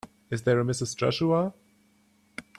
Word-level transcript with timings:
Is 0.31 0.41
there 0.41 0.59
a 0.59 0.63
Mrs. 0.65 0.97
Joshua? 0.97 1.53